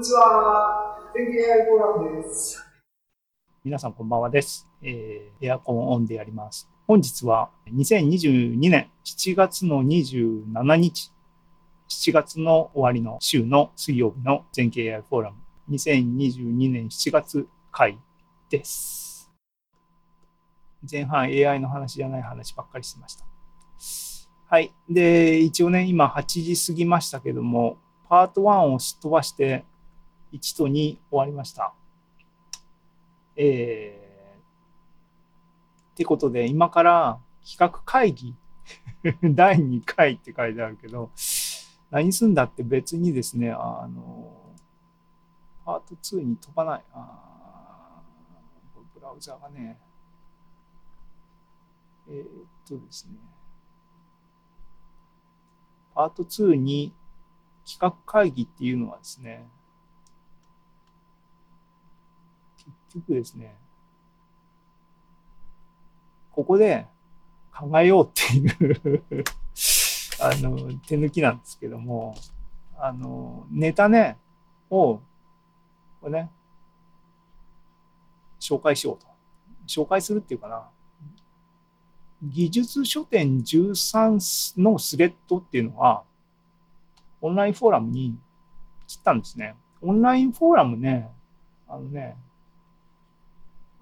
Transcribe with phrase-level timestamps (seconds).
[0.00, 0.96] にちは。
[1.12, 2.66] 天気 AI フォーラムです。
[3.62, 4.66] 皆さんこんばんはです。
[4.80, 6.70] えー、エアコンオンでやります。
[6.86, 11.12] 本日は2022年7月の27日、
[11.90, 15.36] 7月の終わりの週の水曜日の全経 AI フォーラム
[15.68, 17.98] 2022年7月回
[18.48, 19.30] です。
[20.90, 23.26] 前半 AI の話じゃない話ばっかりしてました。
[24.48, 24.72] はい。
[24.88, 27.76] で、一応ね、今8時過ぎましたけども、
[28.08, 29.66] パート1をすっ飛ばして
[30.32, 31.74] 1と2終わりました。
[33.36, 34.40] えー、
[35.92, 38.36] ってことで、今から企画会議
[39.34, 41.10] 第2回って書いてあるけど、
[41.90, 44.54] 何すんだって別にですね、あの、
[45.64, 46.84] パート2に飛ばない。
[46.92, 48.02] あ
[48.94, 49.78] ブラウザーがね、
[52.08, 52.26] えー、っ
[52.66, 53.16] とですね、
[55.94, 56.94] パート2に
[57.64, 59.48] 企画会議っていうのはですね、
[62.92, 63.56] 結局ですね、
[66.32, 66.86] ここで
[67.54, 69.04] 考えようっていう
[70.20, 72.14] あの、手抜きなんですけども、
[72.76, 74.16] あの、ネタね、
[74.70, 75.00] を、
[76.00, 76.30] これね、
[78.40, 79.06] 紹介しようと。
[79.66, 80.68] 紹介するっていうかな。
[82.22, 86.04] 技術書店13のスレッドっていうのは、
[87.20, 88.18] オンラインフォーラムに
[88.86, 89.56] 切ったんですね。
[89.82, 91.10] オンラインフォーラムね、
[91.68, 92.16] あのね、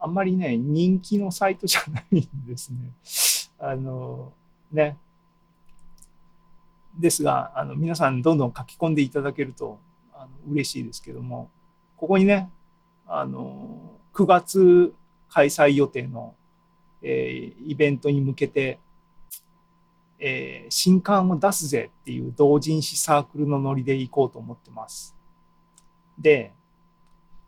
[0.00, 2.92] あんまりね、人気のサイトじゃないんですね。
[3.58, 4.32] あの、
[4.72, 4.96] ね。
[6.98, 9.78] ですが、あの、皆さんどんどん書き込んでいただけると、
[10.12, 11.50] あの嬉しいですけども、
[11.96, 12.50] ここにね、
[13.06, 14.94] あの、9月
[15.28, 16.34] 開催予定の、
[17.02, 18.78] えー、イベントに向けて、
[20.18, 25.16] えー、新刊を出すぜっていう同人誌サークルのノリで行こうと思ってます。
[26.18, 26.52] で、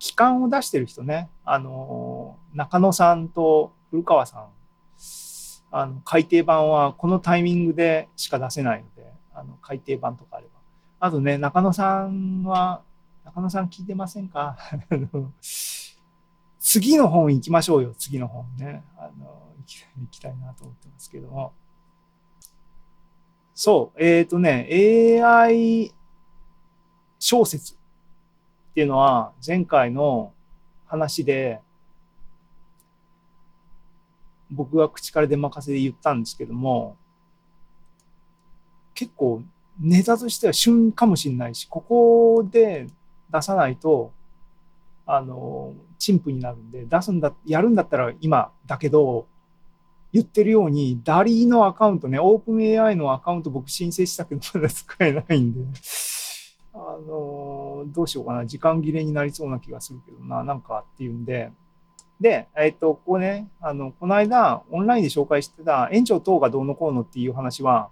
[0.01, 4.49] 期間を出してる人ね、あの、中野さんと古川さん、
[5.71, 10.59] あの、改訂版はこのタイミングでしか出せないので、あの、改訂版とかあれば。
[11.01, 12.83] あとね、中野さんは、
[13.27, 14.57] 中野さん聞いてませんか？
[16.59, 18.83] 次の本行きましょうよ、次の本ね。
[18.97, 19.53] あの、
[19.99, 21.53] 行きたいなと思ってますけども。
[23.55, 24.67] そう、えっ、ー、とね、
[25.23, 25.93] AI
[27.19, 27.80] 小説
[28.71, 30.33] っていうのは前回の
[30.87, 31.61] 話で
[34.51, 36.97] 僕が口から出任せで言ったんですけども
[38.95, 39.43] 結構
[39.81, 42.87] ネタとしては旬かもしれないしここで
[43.33, 44.13] 出さないと
[45.07, 49.27] あの陳腐になるんで出すんだやるんだったら今だけど
[50.13, 55.61] 言ってるように、ダリーのアカウントね、オープン AI のアカウント僕申請したけどまだ使えないんで、
[56.75, 57.50] あの
[57.87, 61.53] どうしようかな、時間切れになりそうな気がするけどな、なんかっていうんで、
[62.21, 67.89] で、えっ、と、ここね、あの、この間、オンラインで紹介してた、園長等がどうのこうのっていう話は、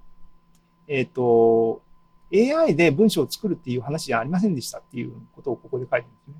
[0.87, 1.81] えっ、と、
[2.33, 6.35] AI で文章を作るっていう話じゃありませんでしたっていうことをここで書いてるんですね。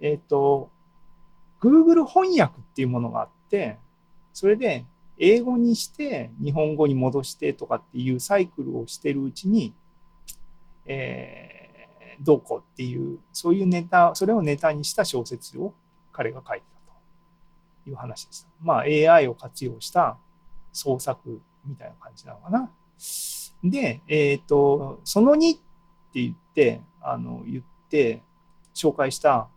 [0.00, 0.70] えっ、と、
[1.60, 3.76] Google 翻訳っていうものがあって、
[4.32, 4.86] それで
[5.18, 9.74] 英語にして日本語に戻してとかっていうサイクルをしてるうちに、
[10.86, 11.57] えー、
[12.20, 15.74] どうこうっていうそういうネタそれをネタにした小説を
[16.12, 16.92] 彼が書いてた
[17.84, 18.48] という話でした。
[18.60, 20.18] まあ AI を活用した
[20.72, 22.70] 創作みたいな感じなのかな。
[23.62, 28.22] で、えっ、ー、とその2って言ってあの言って
[28.74, 29.48] 紹介した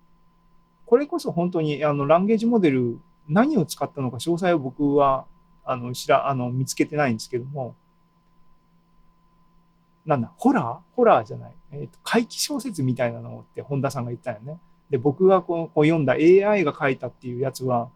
[0.86, 5.26] これこそ本当にあのランゲージモデル何を使ったのか詳細を僕は
[5.64, 7.76] あの知らあの見つけてないんですけども
[10.06, 10.96] なんだホラー？
[10.96, 14.60] ホラーじゃない、えーと、怪奇小説みたいなのって本田さんが言ったよね。
[14.90, 17.90] で僕がこうこう読んだ AI が書いたっていうやつは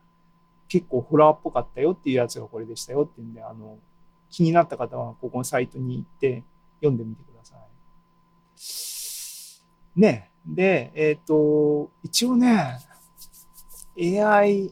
[0.68, 3.78] 結構ホラーっぽかったよっていうやつがこれでしたよっていうんであの
[4.30, 6.44] 気になった方はここのサイトに行って
[6.80, 7.56] 読んでみてくださ
[9.98, 10.00] い。
[10.00, 12.80] ねでえっ、ー、と一応ね
[13.98, 14.72] AI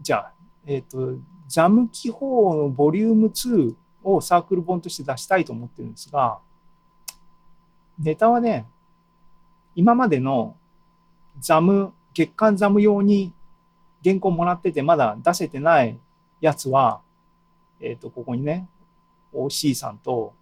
[0.00, 0.32] じゃあ
[0.66, 3.74] えっ、ー、とジャム記法のボリューム2
[4.04, 6.38] をサークル本として出したいと思ってるんですが、
[8.02, 8.66] ネタはね、
[9.74, 10.56] 今までの
[11.38, 13.32] ザム、月間ザム用に
[14.02, 15.98] 原稿もらっててまだ出せてない
[16.40, 17.02] やつは、
[17.80, 18.68] えっ、ー、と、ここにね、
[19.34, 20.32] OC さんと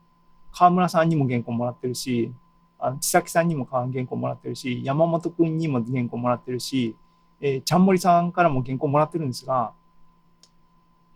[0.53, 2.33] 河村さんにも原稿もらってるし、
[2.79, 6.95] あの千崎さんにも原稿もらってるし、山本君にも原稿もらってるし、
[7.41, 9.73] えー、ちゃんもりさんからも原稿もらってるんですが、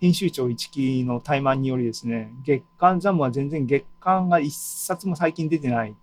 [0.00, 5.94] 編集長一期の怠慢によりですね、月刊ザムは全然月刊が一冊も最近出てない。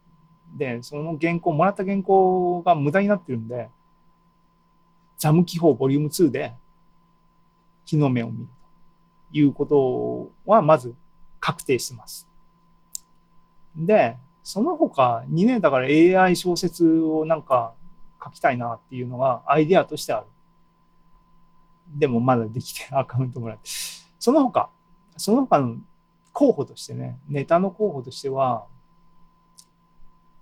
[0.57, 3.69] で、その原稿、もらった原稿が無駄になってるんで、
[5.18, 6.54] ザム記法ボリューム2で
[7.86, 8.48] 日の目を見る
[9.31, 10.96] ということはまず
[11.40, 12.28] 確定してます。
[13.75, 15.88] で、その他2年だから
[16.24, 17.74] AI 小説をなんか
[18.24, 20.25] 書きたいなっていうのがアイデアとしてある。
[21.98, 23.69] でもまだできてアカウントもらって。
[24.19, 24.69] その他、
[25.18, 25.78] その他の
[26.34, 28.66] 候補としてね、ネタの候補としては、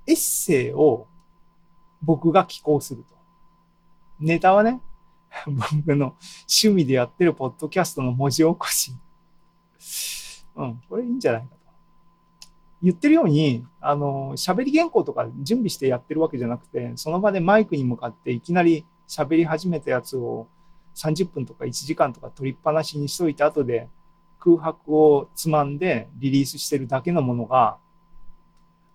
[0.07, 1.07] エッセイを
[2.01, 3.15] 僕が寄稿すると。
[4.19, 4.81] ネタはね、
[5.45, 6.15] 僕の
[6.49, 8.93] 趣味でやってるポッドキャストの文字起こし。
[10.55, 11.57] うん、これいいんじゃないかと。
[12.81, 20.47] 言ってるように、あの、喋り原稿とか準備してやってるわけじゃなくて、その場でマイクに向かっていきなり喋り始めたやつを
[20.95, 23.89] 30分とか1時間とか取りっぱなしにしといて、後で
[24.39, 27.77] 空白をつまんでリリースしてるだけのものが、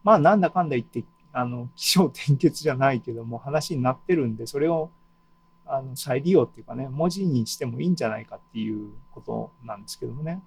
[0.04, 4.90] まあなんだかんだ言って、あの、気象転結じゃないけども話になってるんで、それを
[5.64, 10.43] あの再利用っていうかね、文字にしてもいいんじゃないかっていうことなんですけどもね。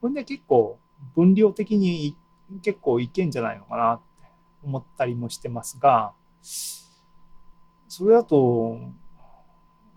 [0.00, 0.78] これで結構
[1.14, 2.16] 分量的に
[2.62, 4.04] 結構いけんじゃないのかなって
[4.62, 6.12] 思ったりもしてますが、
[7.88, 8.78] それだと、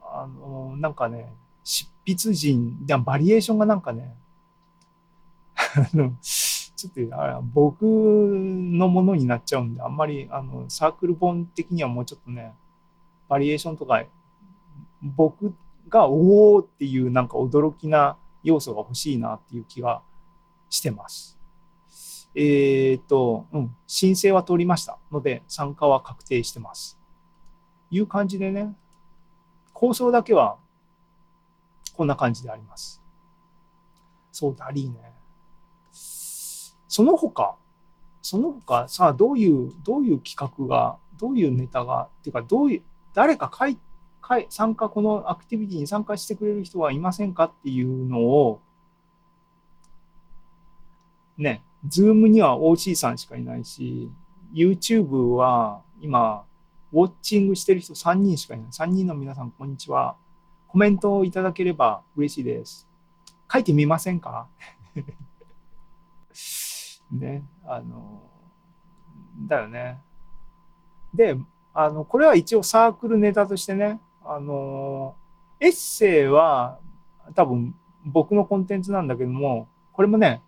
[0.01, 4.15] あの、なんかね、執筆陣、バリエーションがなんかね、
[5.57, 6.15] あの、
[6.77, 12.53] ちょっとあ僕のものになっちゃうんで、あんまりあのサークル本的にはもうちょっとね、
[13.27, 14.05] バリエーションとか、
[15.01, 15.55] 僕
[15.89, 20.03] がおおっていうなんか驚きな要素が欲しいなっていう気が
[20.69, 21.39] してます。
[22.35, 26.99] えっ、と、うん、申請は通りましたので、参加は確定してます。
[27.89, 28.75] いう感じでね、
[29.73, 30.57] 構想だけは
[31.95, 33.01] こんな感じであります。
[34.31, 35.16] そうだ、りーね。
[36.87, 37.55] その他、
[38.21, 42.81] その他さあどういう、どういう企画が、どういうネタが、っていうか、どういう、
[43.13, 43.77] 誰か書い、
[44.27, 47.45] 書い参加、このアクティビティに参加してくれる人はいませんか？
[47.45, 48.61] っていうのを、
[51.37, 54.11] ね、ズームには OC さんしかいないし、
[54.53, 56.43] YouTube は今、
[56.91, 58.67] ウォッチングしてる人3人しかいない。
[58.69, 60.15] 3人の皆さん、こんにちは。
[60.67, 62.87] コメントをいただければ嬉しいです。
[63.51, 64.47] 書いてみませんか？
[67.11, 68.21] ね、あの、
[69.47, 69.99] だよね。
[71.13, 71.37] で、
[71.73, 75.15] あの、これは一応サークルネタとしてね、あの、
[75.59, 76.79] エッセイは
[77.33, 77.75] 多分
[78.05, 80.41] 僕のコンテンツなんだけども、これもね、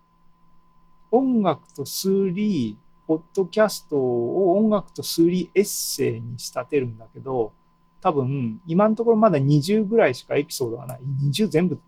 [1.10, 7.52] 音楽と数理、ポッドキャストを音楽と数理エッセイに仕立てるんだけど、
[8.00, 11.00] 多分、今のところまだ20ぐらいしかエピソードがない。
[11.28, 11.78] 20全部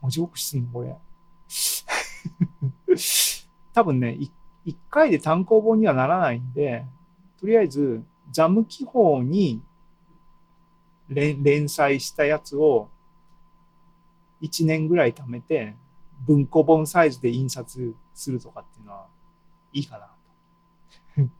[0.00, 0.96] 文字起こしすんのこれ。
[3.72, 4.18] 多分ね、
[4.66, 6.84] 1回で単行本にはならないんで、
[7.38, 8.02] とりあえず、
[8.32, 9.62] ザム記法に
[11.08, 12.88] 連載したやつを
[14.42, 15.76] 1年ぐらい貯めて、
[16.26, 19.06] 文庫本サイズで印刷するとかっていうのは
[19.72, 20.06] いいかな
[21.24, 21.30] と。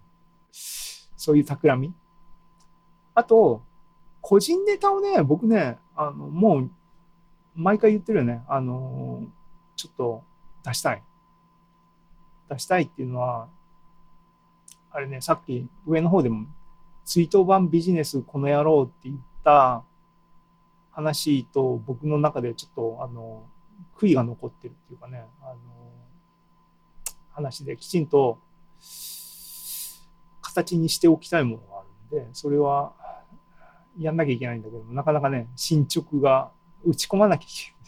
[1.16, 1.94] そういう企み。
[3.14, 3.62] あと、
[4.20, 6.70] 個人ネタをね、僕ね、あの、もう、
[7.54, 8.44] 毎回言ってるよね。
[8.48, 9.24] あの、
[9.76, 10.24] ちょっと
[10.64, 11.02] 出したい。
[12.50, 13.48] 出したいっていうのは、
[14.90, 16.46] あれね、さっき上の方でも、
[17.04, 19.82] 追悼版ビジネスこの野郎って言った
[20.90, 23.44] 話と僕の中でちょっと、あの、
[23.96, 25.56] 悔いが残ってるっていうかね、あの、
[27.32, 28.38] 話できちんと
[30.42, 32.92] 形にしておきたいものがあるんで、それは
[33.98, 36.50] やんなきゃいけないんだけどなかなかね、進捗が
[36.84, 37.79] 打ち込まなきゃいけない。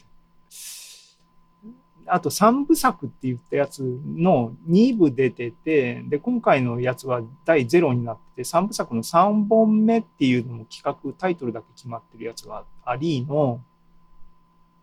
[2.07, 13.61] あと3部作って言ったやつの2部出てて、で、今回のやつは第0になってて、3部作の3本目っていうのも企画、タイトルだけ決まってるやつがありの、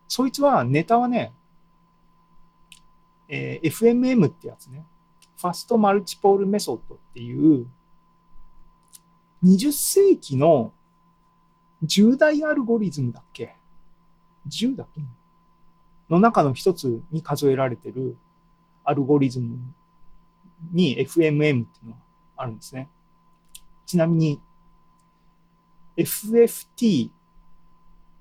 [0.07, 1.33] そいつはネタはね、
[3.27, 4.85] えー、FMM ってやつね。
[5.37, 7.65] ファストマルチポールメソッドっていう、
[9.43, 10.73] 20世紀の
[11.83, 13.55] 10大アルゴリズムだっけ
[14.47, 15.01] ?10 だっけ？
[16.11, 18.17] の中の一つに数えられてる
[18.83, 19.57] アルゴリズム
[20.73, 21.97] に FMM っていうのが
[22.35, 22.89] あるんですね。
[23.85, 24.41] ちなみに
[25.97, 27.09] FFT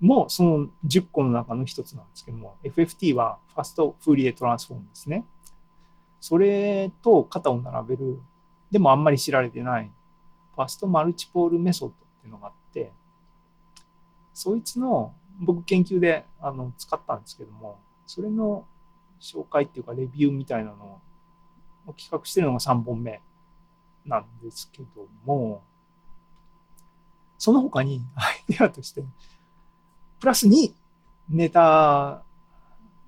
[0.01, 5.27] もその10個の中の一つなんですけども、FFT はファストフーリエトランスフォームですね。
[6.21, 8.21] それと肩を並べる、
[8.71, 9.91] でもあんまり知られてない
[10.55, 12.93] ファストマルチポールメソッドっていうのがあって、
[14.33, 18.67] そいつの僕研究であの使ったんですけども、それの
[19.21, 21.01] 紹介っていうかレビューみたいなの
[21.87, 23.21] を企画してるのが3本目
[24.05, 25.63] なんですけども、
[27.39, 29.03] その他にアイデアとして、
[30.19, 30.73] プラス2
[31.31, 32.23] ネタ、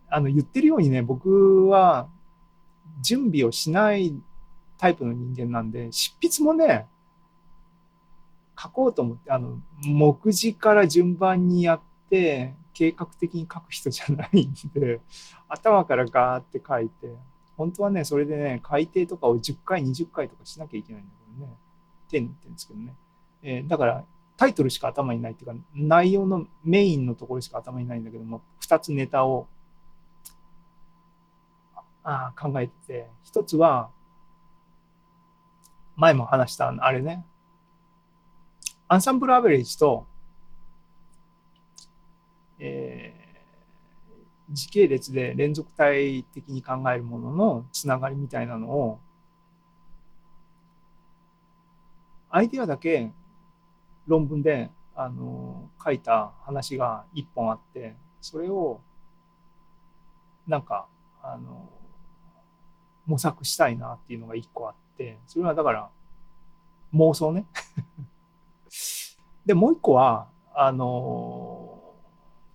[0.09, 2.09] あの言ってるようにね、僕は
[3.03, 4.15] 準備をしない
[4.79, 6.87] タイプの人間なんで、執筆もね、
[8.61, 15.01] 書こうと思って、あの、目次から順番にやって、計画的に書く人じゃないんで、
[15.49, 17.15] 頭からガーって書いて、
[17.57, 21.57] 本当はね、それでね、改訂とかを10回、20回とかしなきゃいけないんだけどね、
[22.09, 22.95] 手に言ってるんですけどね。
[23.43, 24.05] えーだから、
[24.37, 29.47] タイトルしか頭にないっていうか、内容のメインのところしか頭にないんだけども、2つネタを
[32.03, 33.91] あ考えてて、1つは、
[35.97, 37.25] 前も話したあれね、
[38.89, 40.07] アンサンブルアベレージと、
[42.65, 43.23] えー
[44.51, 49.01] 時系列で連続体的に考えるもののつながりみたいなのを
[52.31, 53.11] アイデアだけ
[54.07, 58.81] 論文であの書いた話が一本あってそれを
[60.47, 60.87] なんか
[61.23, 61.69] あの
[63.07, 65.89] 模索したいなっていうのが一個あってそれはだから
[66.95, 67.47] 妄想ね。
[69.47, 71.72] でもう一個はあの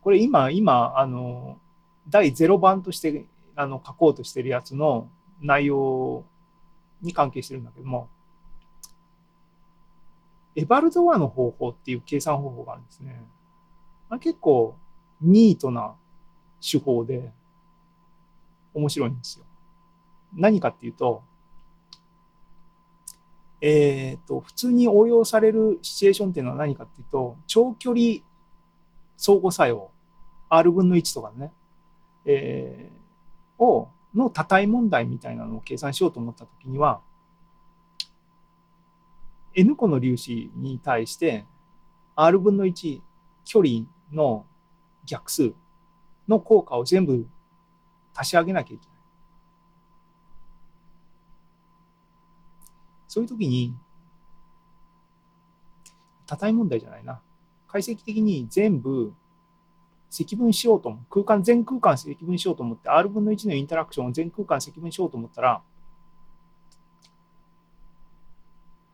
[0.08, 1.58] これ今今あの
[2.08, 3.26] 第0番として
[3.58, 5.10] あの書こうとしてるやつの
[5.42, 6.24] 内容
[7.02, 8.08] に関係してるんだけども
[10.56, 13.22] エバルドワの方法っていう計算方法があるんですね。
[14.10, 14.78] あ結構
[15.20, 15.94] ニートな
[16.62, 17.34] 手法で
[18.74, 19.46] 面白いんですよ。
[20.34, 21.22] 何かっていうと、
[23.60, 28.20] えっ、と、普通に応用されるシチュエーションっていうのは何かっていうと、長距離
[29.18, 29.92] 相互作用、
[30.50, 31.52] R 分の1とかね、
[32.26, 37.02] えーを、の多体問題みたいなのを計算しようと思ったときには、
[39.54, 41.46] N 個の粒子に対して
[42.16, 43.02] R 分の1
[43.46, 44.46] 距離の
[45.06, 45.54] 逆数
[46.28, 47.28] の効果を全部
[48.14, 48.98] 足し上げなきゃいけない。
[53.08, 53.76] そういうときに、
[56.28, 57.22] 多体問題じゃないな。
[57.68, 59.14] 解析的に全部
[60.10, 61.06] 積分しようと思う。
[61.10, 65.62] 空間、全空間積分しようと思って、R 分の1のインタラクションを全空間積分しようと思ったら、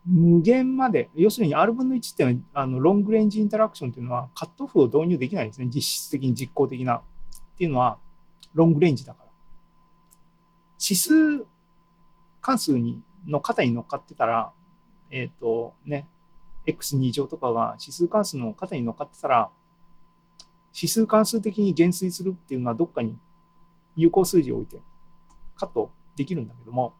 [0.05, 5.69] 無限まで、要するに R 分の1っていうのは、あのロングレンジインタラクションっていうのは、カットオフを導入できないですね。
[5.73, 6.97] 実質的に実行的な。
[6.97, 7.01] っ
[7.57, 7.97] ていうのは、
[8.53, 9.29] ロングレンジだから。
[10.79, 11.45] 指数
[12.41, 14.51] 関数にの肩に乗っかってたら、
[15.11, 16.07] えっ、とね、
[16.67, 19.49] x2 乗とかが指数関数の肩に乗っかってたら、
[20.73, 23.17] 指数関数的に減衰するっていうのはどっかに
[23.95, 24.81] 有効数字を置いて
[25.55, 26.93] カットできるんだけども、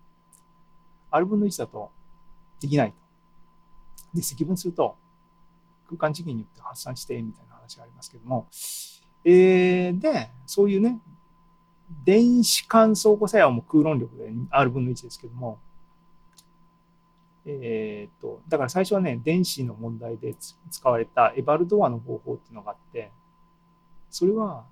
[1.11, 1.91] R 分の1だと
[2.59, 2.93] できない。
[4.13, 4.95] で、積分すると
[5.87, 8.47] 空間次元によって発散してみたいな話がありますけども、
[9.25, 10.99] えー、で、そういうね、
[12.05, 15.59] 電子間相互作用も空論力で R 分の1ですけども、
[17.45, 20.35] えーっと、だから最初はね、電子の問題で
[20.71, 23.11] 使われたエバルドアの方法っていうのがあって、
[24.13, 24.63] それは、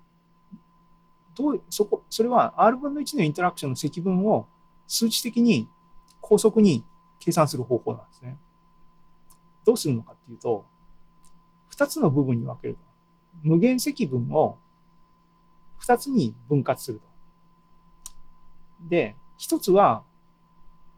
[1.34, 4.46] どう、そこ、それは R 分の1のインタラクションの積分を
[4.86, 5.68] 数値的に
[6.20, 6.84] 高速に
[7.18, 8.38] 計算する方法なんですね。
[9.64, 10.64] どうするのかっていうと、
[11.74, 12.80] 2つの部分に分けると。
[13.42, 14.58] 無限積分を
[15.80, 18.88] 2つに分割すると。
[18.88, 20.04] で、1つは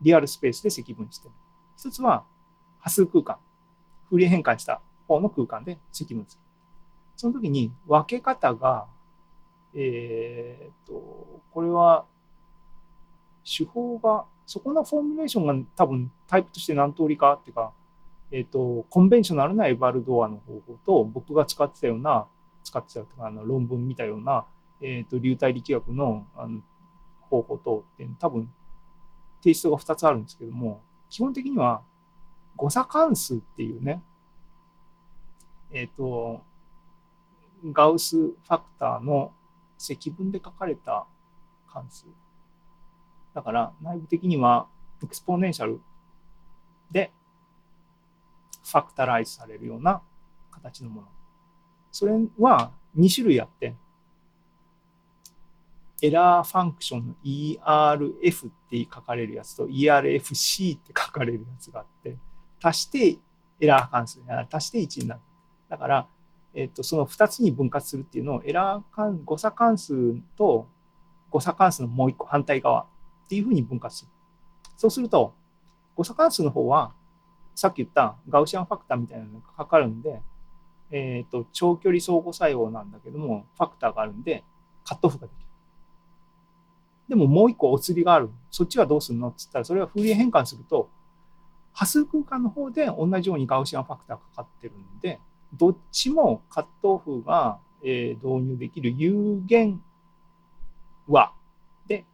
[0.03, 1.35] リアルスペースで積分してる。
[1.79, 2.27] 1つは
[2.81, 3.39] 波数空間、
[4.11, 6.44] フリー変換した方の空間で積分する。
[7.16, 8.87] その時に分け方が、
[9.75, 12.04] えーと、これは
[13.44, 17.73] 手法が、そこのフォーミュレーションが多分タイプとして何通りかっていうか、
[18.30, 22.26] えーと、コンベンショナルなエバルドアの方法と僕が使ってたような、
[22.62, 24.44] 使ってたとか、あの論文見たような、
[24.80, 26.61] えーと、流体力学のあの
[27.30, 28.52] 方法とって多分
[29.42, 30.80] テイストが2つあるんですけども、
[31.11, 31.83] 基本的には
[32.56, 34.02] 誤差関数っていうね、
[35.73, 36.42] えっ、と、
[37.73, 39.33] ガウスファクターの
[39.78, 41.06] 積分で書かれた
[41.73, 42.06] 関数。
[43.35, 44.68] だから内部的には
[45.02, 45.81] exponential
[46.90, 47.11] で
[48.64, 50.02] factorize されるような
[50.50, 51.09] 形のもの。
[51.90, 53.75] それは2種類あって、
[56.02, 62.16] error function の ERF って書かれるやつと ERFC って書かれるやつがあって、
[62.62, 63.18] 足して
[63.61, 64.21] エラー関数、
[64.52, 65.21] 足して1になる。
[65.68, 66.09] だから、
[66.54, 70.68] えっと、その2つに分割するっていうのをエラー関誤差関数と
[71.34, 72.87] 誤差関数のもう1個反対側っ
[73.28, 74.11] ていうふうに分割する。
[74.76, 75.34] そうすると、
[75.96, 76.92] 誤差関数の方は、
[77.56, 80.20] さっき言ったガウシアンファクターみたいなのがかかるんで、
[80.92, 84.44] えっ、と、長距離相互作用なんだけども、ファクターがあるんで、
[84.84, 85.46] カットオフができる。
[87.08, 88.30] でももう一個お釣りがある。
[88.50, 89.28] そっちはどうするの？
[89.28, 90.88] って言ったら、それはフーリエ変換すると、
[91.73, 95.18] 波数空間の方で同じようにガウシアンファクターかかってるんで、
[95.56, 99.82] どっちもカットオフが、えー導入できる有限
[101.06, 101.32] 和
[101.87, 102.04] で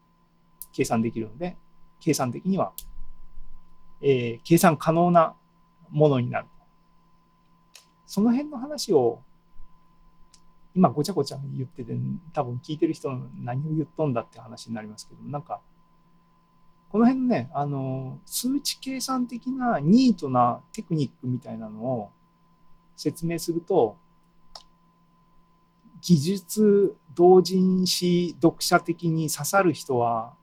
[0.73, 1.57] 計算できるので、
[2.01, 2.73] 計算的には、
[4.01, 5.35] えー計算可能な
[5.91, 6.47] ものになる。
[8.07, 9.21] その辺の話を
[10.75, 11.97] 今ごちゃごちゃ言ってて
[12.33, 15.61] 多分聞いてる人の何を言っとんだって話になりますけどなんか
[16.91, 22.11] この辺ねあの数値計算的なニートなテクニックみたいなのを
[23.01, 23.97] 説明すると
[26.03, 30.35] 技術同人誌読者的に刺さる人は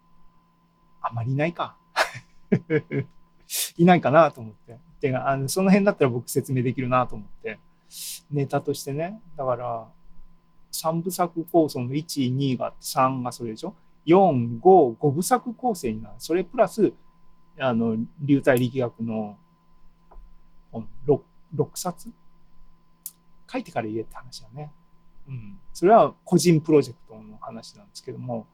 [1.01, 1.77] あまりいないか
[3.77, 7.59] いないかなと思っててあのその辺だったら僕説明できるなと思って
[8.31, 9.87] ネタとしてねだから
[10.71, 16.15] 3部作構想の1、2があって3がそれでしょ ?4、5、5部作構成になる。
[16.19, 16.93] それプラス、
[17.59, 19.37] あの、流体力学の
[20.71, 21.21] 本 6,
[21.55, 22.11] 6冊
[23.51, 24.71] 書いてから言えって話だね。
[25.27, 25.59] うん。
[25.73, 28.47] それは個人プロジェクトの話なんですけども、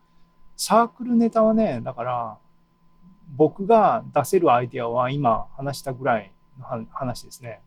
[0.55, 2.37] サークルネタはね、だから、
[3.35, 7.61] 僕が出せるアイデアは今話したぐらいの話ですね。